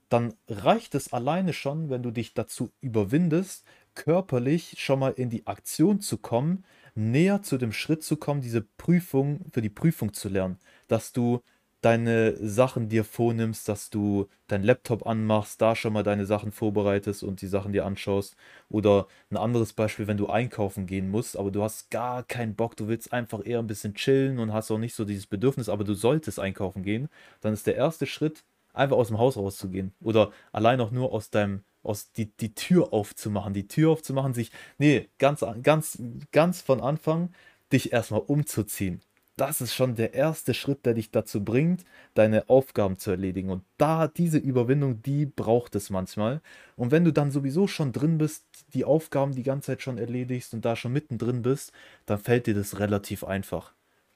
dann 0.08 0.34
reicht 0.48 0.94
es 0.94 1.12
alleine 1.12 1.52
schon, 1.52 1.90
wenn 1.90 2.02
du 2.02 2.10
dich 2.10 2.32
dazu 2.32 2.72
überwindest, 2.80 3.64
körperlich 3.94 4.76
schon 4.78 4.98
mal 5.00 5.12
in 5.12 5.28
die 5.28 5.46
Aktion 5.46 6.00
zu 6.00 6.16
kommen, 6.16 6.64
näher 6.94 7.42
zu 7.42 7.58
dem 7.58 7.72
Schritt 7.72 8.02
zu 8.02 8.16
kommen, 8.16 8.40
diese 8.40 8.62
Prüfung 8.62 9.44
für 9.52 9.60
die 9.60 9.68
Prüfung 9.68 10.14
zu 10.14 10.30
lernen, 10.30 10.58
dass 10.88 11.12
du 11.12 11.42
deine 11.86 12.36
Sachen 12.44 12.88
dir 12.88 13.04
vornimmst, 13.04 13.68
dass 13.68 13.90
du 13.90 14.28
dein 14.48 14.64
Laptop 14.64 15.06
anmachst, 15.06 15.62
da 15.62 15.76
schon 15.76 15.92
mal 15.92 16.02
deine 16.02 16.26
Sachen 16.26 16.50
vorbereitest 16.50 17.22
und 17.22 17.40
die 17.42 17.46
Sachen 17.46 17.72
dir 17.72 17.86
anschaust. 17.86 18.34
Oder 18.68 19.06
ein 19.30 19.36
anderes 19.36 19.72
Beispiel, 19.72 20.08
wenn 20.08 20.16
du 20.16 20.26
einkaufen 20.26 20.86
gehen 20.86 21.08
musst, 21.08 21.36
aber 21.36 21.52
du 21.52 21.62
hast 21.62 21.92
gar 21.92 22.24
keinen 22.24 22.56
Bock, 22.56 22.76
du 22.76 22.88
willst 22.88 23.12
einfach 23.12 23.46
eher 23.46 23.60
ein 23.60 23.68
bisschen 23.68 23.94
chillen 23.94 24.40
und 24.40 24.52
hast 24.52 24.72
auch 24.72 24.78
nicht 24.78 24.96
so 24.96 25.04
dieses 25.04 25.28
Bedürfnis, 25.28 25.68
aber 25.68 25.84
du 25.84 25.94
solltest 25.94 26.40
einkaufen 26.40 26.82
gehen, 26.82 27.08
dann 27.40 27.52
ist 27.52 27.68
der 27.68 27.76
erste 27.76 28.06
Schritt, 28.06 28.42
einfach 28.72 28.96
aus 28.96 29.06
dem 29.08 29.18
Haus 29.18 29.36
rauszugehen. 29.36 29.94
Oder 30.02 30.32
allein 30.50 30.80
auch 30.80 30.90
nur 30.90 31.12
aus 31.12 31.30
deinem, 31.30 31.62
aus 31.84 32.10
die, 32.10 32.32
die 32.36 32.52
Tür 32.56 32.92
aufzumachen. 32.92 33.54
Die 33.54 33.68
Tür 33.68 33.92
aufzumachen, 33.92 34.34
sich, 34.34 34.50
nee, 34.78 35.08
ganz, 35.18 35.44
ganz, 35.62 36.02
ganz 36.32 36.62
von 36.62 36.80
Anfang, 36.80 37.30
dich 37.72 37.92
erstmal 37.92 38.22
umzuziehen 38.22 39.00
das 39.36 39.60
ist 39.60 39.74
schon 39.74 39.94
der 39.94 40.14
erste 40.14 40.54
Schritt, 40.54 40.86
der 40.86 40.94
dich 40.94 41.10
dazu 41.10 41.44
bringt, 41.44 41.84
deine 42.14 42.48
Aufgaben 42.48 42.98
zu 42.98 43.10
erledigen. 43.10 43.50
Und 43.50 43.64
da, 43.76 44.08
diese 44.08 44.38
Überwindung, 44.38 45.02
die 45.02 45.26
braucht 45.26 45.74
es 45.76 45.90
manchmal. 45.90 46.40
Und 46.74 46.90
wenn 46.90 47.04
du 47.04 47.12
dann 47.12 47.30
sowieso 47.30 47.66
schon 47.66 47.92
drin 47.92 48.16
bist, 48.16 48.46
die 48.72 48.86
Aufgaben 48.86 49.34
die 49.34 49.42
ganze 49.42 49.72
Zeit 49.72 49.82
schon 49.82 49.98
erledigst 49.98 50.54
und 50.54 50.64
da 50.64 50.74
schon 50.74 50.92
mittendrin 50.92 51.42
bist, 51.42 51.72
dann 52.06 52.18
fällt 52.18 52.46
dir 52.46 52.54
das 52.54 52.78
relativ 52.78 53.24
einfach. 53.24 53.74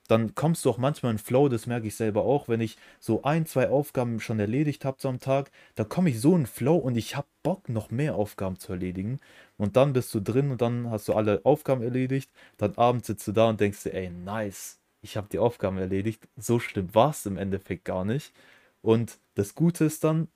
Dann 0.08 0.34
kommst 0.34 0.64
du 0.64 0.70
auch 0.70 0.78
manchmal 0.78 1.12
in 1.12 1.18
Flow, 1.18 1.48
das 1.48 1.66
merke 1.66 1.86
ich 1.86 1.94
selber 1.94 2.24
auch, 2.24 2.48
wenn 2.48 2.60
ich 2.60 2.76
so 2.98 3.22
ein, 3.22 3.46
zwei 3.46 3.68
Aufgaben 3.68 4.18
schon 4.18 4.40
erledigt 4.40 4.84
habe 4.84 4.96
so 5.00 5.08
am 5.08 5.20
Tag, 5.20 5.52
da 5.76 5.84
komme 5.84 6.10
ich 6.10 6.20
so 6.20 6.34
in 6.34 6.46
Flow 6.46 6.76
und 6.76 6.96
ich 6.96 7.14
habe 7.14 7.28
Bock, 7.44 7.68
noch 7.68 7.92
mehr 7.92 8.16
Aufgaben 8.16 8.58
zu 8.58 8.72
erledigen. 8.72 9.20
Und 9.56 9.76
dann 9.76 9.92
bist 9.92 10.12
du 10.14 10.20
drin 10.20 10.50
und 10.50 10.62
dann 10.62 10.90
hast 10.90 11.06
du 11.08 11.12
alle 11.14 11.42
Aufgaben 11.44 11.82
erledigt, 11.82 12.30
dann 12.56 12.74
abends 12.76 13.06
sitzt 13.06 13.28
du 13.28 13.32
da 13.32 13.50
und 13.50 13.60
denkst 13.60 13.84
dir, 13.84 13.94
ey, 13.94 14.10
nice, 14.10 14.79
ich 15.02 15.16
habe 15.16 15.28
die 15.30 15.38
Aufgaben 15.38 15.78
erledigt. 15.78 16.28
So 16.36 16.58
schlimm 16.58 16.94
war 16.94 17.10
es 17.10 17.26
im 17.26 17.36
Endeffekt 17.36 17.84
gar 17.84 18.04
nicht. 18.04 18.32
Und 18.82 19.18
das 19.34 19.54
Gute 19.54 19.84
ist 19.84 20.04
dann, 20.04 20.28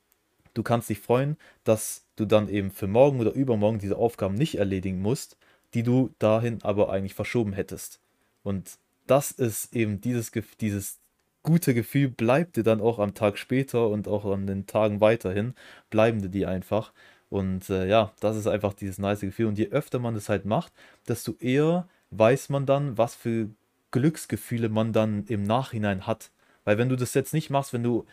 du 0.54 0.62
kannst 0.62 0.88
dich 0.88 1.00
freuen, 1.00 1.36
dass 1.64 2.04
du 2.16 2.24
dann 2.24 2.48
eben 2.48 2.70
für 2.70 2.86
morgen 2.86 3.20
oder 3.20 3.32
übermorgen 3.32 3.78
diese 3.78 3.96
Aufgaben 3.96 4.34
nicht 4.34 4.56
erledigen 4.56 5.00
musst, 5.00 5.36
die 5.74 5.82
du 5.82 6.14
dahin 6.18 6.62
aber 6.62 6.90
eigentlich 6.90 7.14
verschoben 7.14 7.52
hättest. 7.52 8.00
Und 8.42 8.78
das 9.06 9.30
ist 9.32 9.74
eben 9.74 10.00
dieses, 10.00 10.30
dieses 10.60 10.98
gute 11.42 11.74
Gefühl, 11.74 12.08
bleibt 12.08 12.56
dir 12.56 12.62
dann 12.62 12.80
auch 12.80 12.98
am 12.98 13.14
Tag 13.14 13.38
später 13.38 13.88
und 13.88 14.08
auch 14.08 14.24
an 14.24 14.46
den 14.46 14.66
Tagen 14.66 15.00
weiterhin, 15.00 15.54
bleiben 15.90 16.22
dir 16.22 16.28
die 16.28 16.46
einfach. 16.46 16.92
Und 17.28 17.68
äh, 17.70 17.88
ja, 17.88 18.12
das 18.20 18.36
ist 18.36 18.46
einfach 18.46 18.74
dieses 18.74 18.98
nice 18.98 19.20
Gefühl. 19.20 19.46
Und 19.46 19.58
je 19.58 19.68
öfter 19.68 19.98
man 19.98 20.14
das 20.14 20.28
halt 20.28 20.44
macht, 20.44 20.72
desto 21.08 21.34
eher 21.40 21.88
weiß 22.10 22.48
man 22.48 22.64
dann, 22.64 22.96
was 22.96 23.14
für 23.14 23.48
Glücksgefühle 23.94 24.68
man 24.68 24.92
dann 24.92 25.24
im 25.26 25.44
Nachhinein 25.44 26.04
hat. 26.04 26.32
Weil 26.64 26.78
wenn 26.78 26.88
du 26.88 26.96
das 26.96 27.14
jetzt 27.14 27.32
nicht 27.32 27.48
machst, 27.48 27.72
wenn 27.72 27.84
du, 27.84 28.06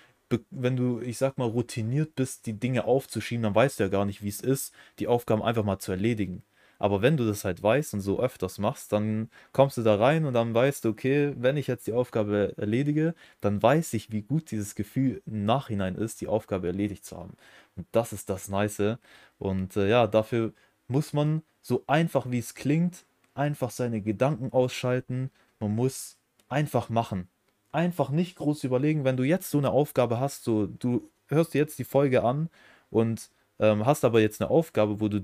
wenn 0.52 0.78
du, 0.78 1.00
ich 1.00 1.18
sag 1.18 1.40
mal, 1.40 1.50
routiniert 1.50 2.14
bist, 2.14 2.46
die 2.46 2.54
Dinge 2.54 2.86
aufzuschieben, 2.86 3.42
dann 3.42 3.56
weißt 3.56 3.80
du 3.80 3.86
ja 3.86 3.90
gar 3.90 4.06
nicht, 4.06 4.22
wie 4.22 4.30
es 4.30 4.42
ist, 4.42 4.76
die 5.00 5.08
Aufgaben 5.08 5.42
einfach 5.42 5.64
mal 5.64 5.80
zu 5.80 5.92
erledigen. 5.92 6.44
Aber 6.78 7.02
wenn 7.02 7.18
du 7.18 7.26
das 7.26 7.46
halt 7.46 7.64
weißt 7.64 7.96
und 7.96 8.02
so 8.02 8.20
öfters 8.20 8.60
machst, 8.60 8.92
dann 8.94 9.32
kommst 9.54 9.78
du 9.78 9.82
da 9.82 9.96
rein 9.96 10.26
und 10.26 10.36
dann 10.36 10.54
weißt 10.54 10.86
du, 10.86 10.90
okay, 10.90 11.34
wenn 11.38 11.58
ich 11.58 11.66
jetzt 11.66 11.88
die 11.88 11.94
Aufgabe 11.94 12.54
erledige, 12.58 13.16
dann 13.40 13.62
weiß 13.62 13.94
ich, 13.96 14.12
wie 14.12 14.22
gut 14.22 14.52
dieses 14.52 14.76
Gefühl 14.76 15.24
im 15.26 15.46
Nachhinein 15.46 15.96
ist, 15.96 16.22
die 16.22 16.28
Aufgabe 16.28 16.68
erledigt 16.68 17.06
zu 17.06 17.18
haben. 17.18 17.34
Und 17.76 17.88
das 17.92 18.14
ist 18.14 18.30
das 18.30 18.50
Nice. 18.50 18.98
Und 19.40 19.76
äh, 19.78 19.90
ja, 19.90 20.06
dafür 20.06 20.54
muss 20.88 21.12
man 21.12 21.42
so 21.64 21.84
einfach 21.88 22.30
wie 22.30 22.40
es 22.40 22.54
klingt, 22.54 23.06
einfach 23.34 23.72
seine 23.72 24.02
Gedanken 24.02 24.52
ausschalten, 24.52 25.32
man 25.62 25.74
muss 25.76 26.18
einfach 26.50 26.90
machen. 26.90 27.30
Einfach 27.72 28.10
nicht 28.10 28.36
groß 28.36 28.66
überlegen, 28.66 29.06
wenn 29.06 29.16
du 29.16 29.24
jetzt 29.24 29.50
so 29.50 29.58
eine 29.58 29.72
Aufgabe 29.72 30.20
hast, 30.20 30.44
so 30.44 30.66
du 30.66 31.10
hörst 31.30 31.54
jetzt 31.54 31.80
die 31.80 31.86
Folge 31.86 32.24
an 32.24 32.50
und 32.90 33.30
ähm, 33.60 33.86
hast 33.86 34.04
aber 34.04 34.20
jetzt 34.20 34.42
eine 34.42 34.50
Aufgabe, 34.50 35.00
wo 35.00 35.08
du 35.08 35.22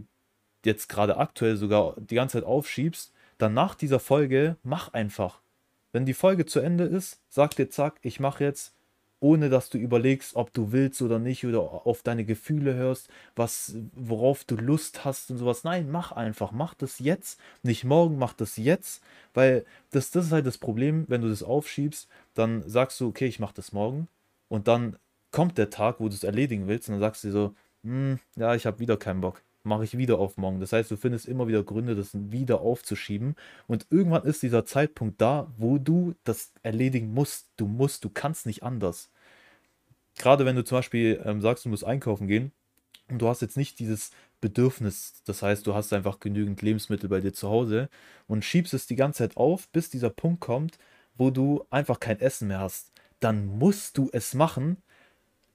jetzt 0.63 0.87
gerade 0.87 1.17
aktuell 1.17 1.57
sogar 1.57 1.95
die 1.97 2.15
ganze 2.15 2.37
Zeit 2.37 2.47
aufschiebst, 2.47 3.13
dann 3.37 3.53
nach 3.53 3.75
dieser 3.75 3.99
Folge 3.99 4.55
mach 4.63 4.93
einfach. 4.93 5.41
Wenn 5.91 6.05
die 6.05 6.13
Folge 6.13 6.45
zu 6.45 6.59
Ende 6.59 6.85
ist, 6.85 7.21
sag 7.29 7.55
dir 7.55 7.69
zack, 7.69 7.99
ich 8.01 8.19
mache 8.19 8.43
jetzt, 8.43 8.75
ohne 9.19 9.49
dass 9.49 9.69
du 9.69 9.77
überlegst, 9.77 10.35
ob 10.35 10.53
du 10.53 10.71
willst 10.71 11.01
oder 11.01 11.19
nicht 11.19 11.45
oder 11.45 11.61
auf 11.87 12.03
deine 12.03 12.25
Gefühle 12.25 12.75
hörst, 12.75 13.09
was 13.35 13.75
worauf 13.93 14.43
du 14.43 14.55
Lust 14.55 15.05
hast 15.05 15.31
und 15.31 15.37
sowas. 15.37 15.63
Nein, 15.63 15.89
mach 15.91 16.11
einfach, 16.11 16.51
mach 16.51 16.73
das 16.75 16.99
jetzt, 16.99 17.39
nicht 17.63 17.83
morgen, 17.83 18.17
mach 18.17 18.33
das 18.33 18.57
jetzt, 18.57 19.03
weil 19.33 19.65
das, 19.91 20.11
das 20.11 20.27
ist 20.27 20.31
halt 20.31 20.45
das 20.45 20.57
Problem, 20.57 21.05
wenn 21.07 21.21
du 21.21 21.29
das 21.29 21.43
aufschiebst, 21.43 22.07
dann 22.35 22.67
sagst 22.67 22.99
du, 23.01 23.07
okay, 23.07 23.25
ich 23.27 23.39
mach 23.39 23.53
das 23.53 23.71
morgen. 23.71 24.07
Und 24.49 24.67
dann 24.67 24.97
kommt 25.31 25.57
der 25.57 25.69
Tag, 25.69 25.99
wo 25.99 26.09
du 26.09 26.15
es 26.15 26.23
erledigen 26.23 26.67
willst. 26.67 26.89
Und 26.89 26.93
dann 26.93 27.01
sagst 27.01 27.23
du 27.23 27.31
so, 27.31 27.55
hm, 27.83 28.19
ja, 28.35 28.55
ich 28.55 28.65
habe 28.65 28.79
wieder 28.79 28.97
keinen 28.97 29.21
Bock 29.21 29.41
mache 29.67 29.83
ich 29.83 29.97
wieder 29.97 30.19
auf 30.19 30.37
morgen. 30.37 30.59
Das 30.59 30.73
heißt, 30.73 30.89
du 30.89 30.97
findest 30.97 31.27
immer 31.27 31.47
wieder 31.47 31.63
Gründe, 31.63 31.95
das 31.95 32.11
wieder 32.13 32.61
aufzuschieben. 32.61 33.35
Und 33.67 33.85
irgendwann 33.89 34.23
ist 34.23 34.41
dieser 34.41 34.65
Zeitpunkt 34.65 35.21
da, 35.21 35.51
wo 35.57 35.77
du 35.77 36.15
das 36.23 36.53
erledigen 36.63 37.13
musst. 37.13 37.49
Du 37.57 37.67
musst, 37.67 38.03
du 38.03 38.09
kannst 38.09 38.45
nicht 38.45 38.63
anders. 38.63 39.11
Gerade 40.17 40.45
wenn 40.45 40.55
du 40.55 40.63
zum 40.63 40.79
Beispiel 40.79 41.21
ähm, 41.25 41.41
sagst, 41.41 41.65
du 41.65 41.69
musst 41.69 41.85
einkaufen 41.85 42.27
gehen 42.27 42.51
und 43.09 43.21
du 43.21 43.27
hast 43.27 43.41
jetzt 43.41 43.57
nicht 43.57 43.79
dieses 43.79 44.11
Bedürfnis, 44.41 45.21
das 45.25 45.41
heißt, 45.41 45.65
du 45.67 45.73
hast 45.75 45.93
einfach 45.93 46.19
genügend 46.19 46.61
Lebensmittel 46.61 47.09
bei 47.09 47.19
dir 47.19 47.33
zu 47.33 47.49
Hause 47.49 47.89
und 48.27 48.43
schiebst 48.43 48.73
es 48.73 48.87
die 48.87 48.95
ganze 48.95 49.19
Zeit 49.19 49.37
auf, 49.37 49.67
bis 49.69 49.89
dieser 49.89 50.09
Punkt 50.09 50.39
kommt, 50.39 50.79
wo 51.15 51.29
du 51.29 51.65
einfach 51.69 51.99
kein 51.99 52.19
Essen 52.19 52.47
mehr 52.47 52.59
hast. 52.59 52.91
Dann 53.19 53.45
musst 53.45 53.97
du 53.97 54.09
es 54.13 54.33
machen. 54.33 54.77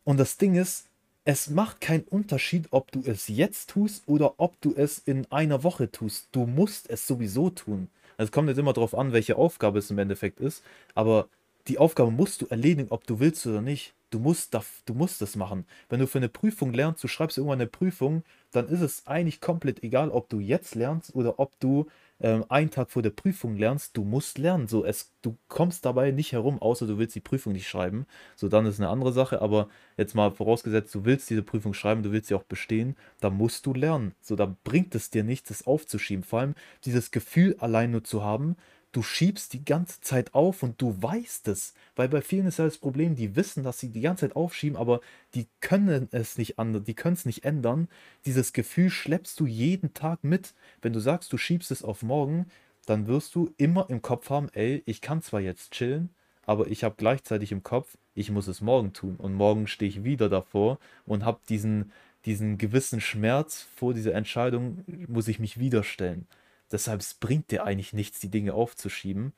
Und 0.05 0.19
das 0.19 0.37
Ding 0.37 0.55
ist, 0.55 0.89
es 1.25 1.51
macht 1.51 1.81
keinen 1.81 2.03
Unterschied, 2.03 2.67
ob 2.71 2.91
du 2.91 3.03
es 3.05 3.29
jetzt 3.29 3.71
tust 3.71 4.03
oder 4.07 4.35
ob 4.39 4.61
du 4.61 4.75
es 4.75 4.99
in 4.99 5.31
einer 5.31 5.63
Woche 5.63 5.91
tust. 5.91 6.29
Du 6.33 6.47
musst 6.47 6.91
es 6.91 7.07
sowieso 7.07 7.51
tun. 7.51 7.89
Also 8.17 8.29
es 8.29 8.33
kommt 8.33 8.49
jetzt 8.49 8.59
immer 8.59 8.73
darauf 8.73 8.95
an, 8.97 9.13
welche 9.13 9.37
Aufgabe 9.37 9.79
es 9.79 9.91
im 9.91 9.99
Endeffekt 9.99 10.41
ist, 10.41 10.63
aber 10.95 11.29
die 11.69 11.79
Aufgabe 11.79 12.11
musst 12.11 12.43
du 12.43 12.47
erledigen, 12.47 12.89
ob 12.91 13.07
du 13.07 13.21
willst 13.21 13.47
oder 13.47 13.63
nicht. 13.63 13.95
Du 14.11 14.19
musst, 14.19 14.55
du 14.85 14.95
musst 14.95 15.23
das 15.23 15.37
machen. 15.37 15.65
Wenn 15.89 16.01
du 16.01 16.07
für 16.07 16.19
eine 16.19 16.29
Prüfung 16.29 16.73
lernst, 16.73 17.03
du 17.03 17.09
schreibst 17.09 17.39
irgendwann 17.39 17.61
eine 17.61 17.69
Prüfung, 17.69 18.25
dann 18.51 18.69
ist 18.69 18.81
es 18.81 19.07
eigentlich 19.07 19.41
komplett 19.41 19.83
egal, 19.85 20.11
ob 20.11 20.29
du 20.29 20.41
jetzt 20.41 20.75
lernst 20.75 21.15
oder 21.15 21.39
ob 21.39 21.59
du 21.61 21.87
ähm, 22.23 22.45
einen 22.49 22.71
Tag 22.71 22.91
vor 22.91 23.03
der 23.03 23.11
Prüfung 23.11 23.57
lernst, 23.57 23.97
du 23.97 24.05
musst 24.05 24.39
lernen. 24.39 24.69
So, 24.69 24.85
es, 24.85 25.13
du 25.23 25.37
kommst 25.49 25.85
dabei 25.85 26.13
nicht 26.13 26.33
herum, 26.33 26.63
außer 26.63 26.87
du 26.87 26.97
willst 26.97 27.15
die 27.17 27.21
Prüfung 27.21 27.53
nicht 27.53 27.69
schreiben. 27.69 28.07
So, 28.37 28.49
dann 28.49 28.65
ist 28.65 28.81
eine 28.81 28.89
andere 28.89 29.13
Sache. 29.13 29.43
Aber 29.43 29.69
jetzt 29.97 30.15
mal 30.15 30.31
vorausgesetzt, 30.31 30.95
du 30.95 31.05
willst 31.05 31.29
diese 31.29 31.43
Prüfung 31.43 31.75
schreiben, 31.75 32.03
du 32.03 32.13
willst 32.13 32.29
sie 32.29 32.35
auch 32.35 32.45
bestehen, 32.45 32.97
da 33.21 33.29
musst 33.29 33.67
du 33.67 33.75
lernen. 33.75 34.15
So, 34.21 34.37
da 34.37 34.57
bringt 34.65 34.95
es 34.95 35.11
dir 35.11 35.25
nichts, 35.25 35.49
das 35.49 35.67
aufzuschieben. 35.67 36.25
Vor 36.25 36.41
allem 36.41 36.55
dieses 36.85 37.11
Gefühl 37.11 37.57
allein 37.59 37.91
nur 37.91 38.05
zu 38.05 38.23
haben, 38.23 38.57
du 38.93 39.03
schiebst 39.03 39.55
die 39.55 39.65
ganze 39.65 40.01
Zeit 40.01 40.35
auf 40.35 40.63
und 40.63 40.81
du 40.81 41.03
weißt 41.03 41.49
es. 41.49 41.75
Weil 41.97 42.09
bei 42.09 42.21
vielen 42.21 42.47
ist 42.47 42.59
ja 42.59 42.67
das 42.67 42.79
Problem, 42.79 43.17
die 43.17 43.37
wissen, 43.37 43.65
dass 43.65 43.81
sie 43.81 43.89
die 43.89 44.03
ganze 44.03 44.29
Zeit 44.29 44.37
aufschieben, 44.37 44.77
aber 44.77 45.01
die 45.35 45.49
können 45.61 46.09
es 46.13 46.39
nicht 46.39 46.59
anders, 46.59 46.85
die 46.85 46.95
können 46.95 47.15
es 47.15 47.25
nicht 47.27 47.45
ändern. 47.45 47.89
Dieses 48.27 48.53
Gefühl 48.53 48.91
schleppst 48.91 49.41
du 49.41 49.47
jeden 49.47 49.95
Tag 49.95 50.23
mit. 50.25 50.55
Wenn 50.83 50.93
du 50.93 51.01
sagst, 51.01 51.33
du 51.33 51.39
schiebst 51.39 51.71
es 51.71 51.83
auf 51.83 52.03
morgen, 52.03 52.47
dann 52.87 53.07
wirst 53.07 53.35
du 53.35 53.53
immer 53.57 53.89
im 53.89 54.03
Kopf 54.03 54.31
haben, 54.31 54.49
ey, 54.53 54.83
ich 54.87 55.01
kann 55.01 55.23
zwar 55.23 55.41
jetzt 55.41 55.73
chillen, 55.73 56.11
aber 56.45 56.67
ich 56.67 56.85
habe 56.85 56.97
gleichzeitig 56.99 57.53
im 57.53 57.63
Kopf, 57.63 57.97
ich 58.15 58.31
muss 58.31 58.49
es 58.49 58.61
morgen 58.61 58.93
tun. 58.93 59.17
Und 59.17 59.35
morgen 59.35 59.67
stehe 59.67 59.89
ich 59.89 60.05
wieder 60.05 60.29
davor 60.29 60.79
und 61.07 61.25
habe 61.25 61.41
diesen, 61.49 61.93
diesen 62.27 62.59
gewissen 62.59 63.01
Schmerz 63.01 63.67
vor 63.77 63.95
dieser 63.95 64.15
Entscheidung, 64.15 64.85
muss 65.09 65.29
ich 65.29 65.39
mich 65.39 65.59
wieder 65.59 65.83
stellen. 65.83 66.27
Deshalb 66.73 67.01
es 67.01 67.15
bringt 67.15 67.51
dir 67.51 67.65
eigentlich 67.65 67.93
nichts, 67.93 68.21
die 68.21 68.31
Dinge 68.31 68.55
aufzuschieben. 68.55 69.33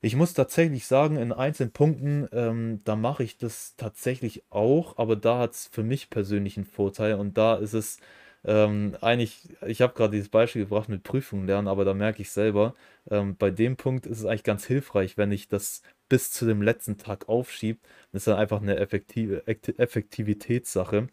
Ich 0.00 0.16
muss 0.16 0.34
tatsächlich 0.34 0.86
sagen, 0.86 1.16
in 1.16 1.32
einzelnen 1.32 1.72
Punkten, 1.72 2.28
ähm, 2.32 2.80
da 2.84 2.96
mache 2.96 3.22
ich 3.22 3.38
das 3.38 3.76
tatsächlich 3.76 4.42
auch, 4.50 4.98
aber 4.98 5.14
da 5.16 5.38
hat 5.38 5.52
es 5.52 5.68
für 5.68 5.84
mich 5.84 6.10
persönlich 6.10 6.56
einen 6.56 6.66
Vorteil 6.66 7.14
und 7.14 7.38
da 7.38 7.54
ist 7.54 7.72
es 7.72 7.98
ähm, 8.44 8.96
eigentlich, 9.00 9.48
ich 9.66 9.80
habe 9.80 9.94
gerade 9.94 10.12
dieses 10.12 10.28
Beispiel 10.28 10.64
gebracht 10.64 10.88
mit 10.88 11.04
Prüfungen 11.04 11.46
lernen, 11.46 11.68
aber 11.68 11.84
da 11.84 11.94
merke 11.94 12.22
ich 12.22 12.30
selber, 12.32 12.74
ähm, 13.10 13.36
bei 13.36 13.50
dem 13.52 13.76
Punkt 13.76 14.06
ist 14.06 14.18
es 14.18 14.24
eigentlich 14.24 14.42
ganz 14.42 14.66
hilfreich, 14.66 15.16
wenn 15.16 15.30
ich 15.30 15.46
das 15.48 15.82
bis 16.08 16.32
zu 16.32 16.46
dem 16.46 16.62
letzten 16.62 16.98
Tag 16.98 17.28
aufschiebe. 17.28 17.78
Das 18.10 18.22
ist 18.22 18.26
dann 18.26 18.38
einfach 18.38 18.60
eine 18.60 18.76
effektive 18.78 19.46
Effektivitätssache, 19.46 21.08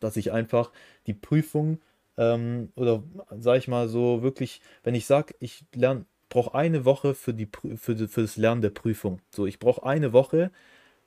dass 0.00 0.16
ich 0.16 0.32
einfach 0.32 0.72
die 1.06 1.14
Prüfung 1.14 1.80
ähm, 2.18 2.70
oder 2.74 3.02
sage 3.38 3.58
ich 3.58 3.68
mal 3.68 3.88
so 3.88 4.22
wirklich, 4.22 4.60
wenn 4.82 4.94
ich 4.94 5.06
sage, 5.06 5.34
ich 5.40 5.64
lerne, 5.74 6.04
brauche 6.28 6.54
eine 6.54 6.84
Woche 6.84 7.14
für, 7.14 7.32
die, 7.32 7.48
für, 7.76 7.96
für 8.08 8.20
das 8.20 8.36
Lernen 8.36 8.60
der 8.60 8.70
Prüfung. 8.70 9.20
So, 9.30 9.46
ich 9.46 9.58
brauche 9.58 9.86
eine 9.86 10.12
Woche 10.12 10.50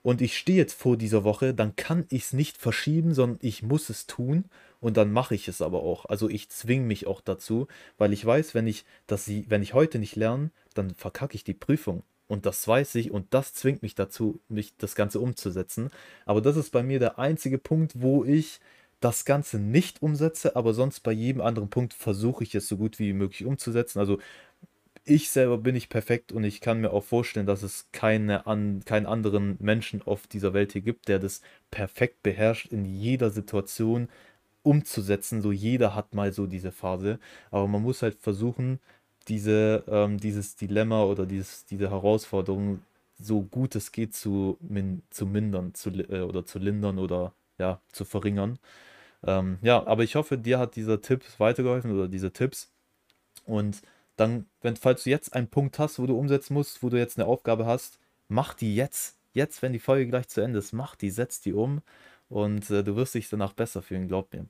und 0.01 0.21
ich 0.21 0.35
stehe 0.35 0.57
jetzt 0.57 0.73
vor 0.73 0.97
dieser 0.97 1.23
Woche, 1.23 1.53
dann 1.53 1.75
kann 1.75 2.05
ich 2.09 2.23
es 2.23 2.33
nicht 2.33 2.57
verschieben, 2.57 3.13
sondern 3.13 3.37
ich 3.41 3.61
muss 3.61 3.89
es 3.89 4.07
tun 4.07 4.45
und 4.79 4.97
dann 4.97 5.11
mache 5.11 5.35
ich 5.35 5.47
es 5.47 5.61
aber 5.61 5.83
auch. 5.83 6.05
Also 6.05 6.27
ich 6.27 6.49
zwinge 6.49 6.85
mich 6.85 7.05
auch 7.05 7.21
dazu, 7.21 7.67
weil 7.97 8.13
ich 8.13 8.25
weiß, 8.25 8.55
wenn 8.55 8.65
ich 8.65 8.85
das, 9.05 9.29
wenn 9.29 9.61
ich 9.61 9.73
heute 9.73 9.99
nicht 9.99 10.15
lerne, 10.15 10.49
dann 10.73 10.95
verkacke 10.95 11.35
ich 11.35 11.43
die 11.43 11.53
Prüfung. 11.53 12.03
Und 12.27 12.45
das 12.45 12.65
weiß 12.65 12.95
ich 12.95 13.11
und 13.11 13.33
das 13.33 13.53
zwingt 13.53 13.81
mich 13.81 13.93
dazu, 13.93 14.39
mich 14.47 14.77
das 14.77 14.95
Ganze 14.95 15.19
umzusetzen. 15.19 15.89
Aber 16.25 16.41
das 16.41 16.55
ist 16.55 16.71
bei 16.71 16.81
mir 16.81 16.97
der 16.97 17.19
einzige 17.19 17.57
Punkt, 17.57 18.01
wo 18.01 18.23
ich 18.23 18.61
das 19.01 19.25
Ganze 19.25 19.59
nicht 19.59 20.01
umsetze, 20.01 20.55
aber 20.55 20.73
sonst 20.73 21.01
bei 21.01 21.11
jedem 21.11 21.41
anderen 21.41 21.69
Punkt 21.69 21.93
versuche 21.93 22.43
ich 22.43 22.55
es 22.55 22.67
so 22.69 22.77
gut 22.77 22.99
wie 22.99 23.13
möglich 23.13 23.45
umzusetzen. 23.45 23.99
Also 23.99 24.19
ich 25.05 25.31
selber 25.31 25.57
bin 25.57 25.73
nicht 25.75 25.89
perfekt 25.89 26.31
und 26.31 26.43
ich 26.43 26.61
kann 26.61 26.81
mir 26.81 26.91
auch 26.91 27.03
vorstellen, 27.03 27.47
dass 27.47 27.63
es 27.63 27.89
keine 27.91 28.45
an, 28.47 28.83
keinen 28.85 29.07
anderen 29.07 29.57
Menschen 29.59 30.01
auf 30.03 30.27
dieser 30.27 30.53
Welt 30.53 30.73
hier 30.73 30.81
gibt, 30.81 31.07
der 31.07 31.19
das 31.19 31.41
perfekt 31.71 32.23
beherrscht 32.23 32.67
in 32.71 32.85
jeder 32.85 33.31
Situation 33.31 34.09
umzusetzen. 34.63 35.41
So 35.41 35.51
jeder 35.51 35.95
hat 35.95 36.13
mal 36.13 36.31
so 36.33 36.47
diese 36.47 36.71
Phase, 36.71 37.19
aber 37.51 37.67
man 37.67 37.81
muss 37.83 38.01
halt 38.03 38.15
versuchen, 38.19 38.79
diese, 39.27 39.83
ähm, 39.87 40.19
dieses 40.19 40.55
Dilemma 40.55 41.03
oder 41.03 41.25
dieses, 41.25 41.65
diese 41.65 41.89
Herausforderung 41.91 42.81
so 43.19 43.43
gut 43.43 43.75
es 43.75 43.91
geht 43.91 44.15
zu, 44.15 44.57
min 44.61 45.03
zu 45.11 45.25
mindern 45.27 45.73
zu, 45.75 45.89
äh, 45.91 46.21
oder 46.21 46.45
zu 46.45 46.59
lindern 46.59 46.99
oder 46.99 47.33
ja, 47.59 47.79
zu 47.91 48.05
verringern. 48.05 48.59
Ähm, 49.25 49.57
ja, 49.61 49.85
aber 49.85 50.03
ich 50.03 50.15
hoffe, 50.15 50.37
dir 50.37 50.59
hat 50.59 50.75
dieser 50.75 51.01
Tipp 51.01 51.23
weitergeholfen 51.37 51.91
oder 51.91 52.07
diese 52.07 52.31
Tipps. 52.31 52.71
Und 53.45 53.81
dann, 54.17 54.47
wenn, 54.61 54.75
falls 54.75 55.03
du 55.03 55.09
jetzt 55.09 55.35
einen 55.35 55.47
Punkt 55.47 55.79
hast, 55.79 55.99
wo 55.99 56.05
du 56.05 56.17
umsetzen 56.17 56.53
musst, 56.53 56.83
wo 56.83 56.89
du 56.89 56.97
jetzt 56.97 57.19
eine 57.19 57.27
Aufgabe 57.27 57.65
hast, 57.65 57.99
mach 58.27 58.53
die 58.53 58.75
jetzt. 58.75 59.17
Jetzt, 59.33 59.61
wenn 59.61 59.73
die 59.73 59.79
Folge 59.79 60.07
gleich 60.07 60.27
zu 60.27 60.41
Ende 60.41 60.59
ist, 60.59 60.73
mach 60.73 60.95
die, 60.95 61.09
setz 61.09 61.41
die 61.41 61.53
um 61.53 61.81
und 62.29 62.69
äh, 62.69 62.83
du 62.83 62.95
wirst 62.95 63.15
dich 63.15 63.29
danach 63.29 63.53
besser 63.53 63.81
fühlen, 63.81 64.07
glaub 64.07 64.33
mir. 64.33 64.45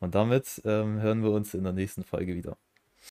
Und 0.00 0.14
damit 0.14 0.62
ähm, 0.64 1.00
hören 1.00 1.22
wir 1.22 1.30
uns 1.30 1.54
in 1.54 1.64
der 1.64 1.72
nächsten 1.72 2.04
Folge 2.04 2.34
wieder. 2.34 2.56